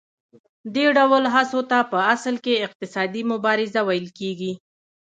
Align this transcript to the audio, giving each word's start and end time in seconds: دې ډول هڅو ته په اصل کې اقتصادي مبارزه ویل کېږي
دې 0.73 0.85
ډول 0.97 1.23
هڅو 1.35 1.61
ته 1.69 1.77
په 1.91 1.97
اصل 2.13 2.35
کې 2.45 2.63
اقتصادي 2.65 3.21
مبارزه 3.31 3.81
ویل 3.87 4.07
کېږي 4.19 4.53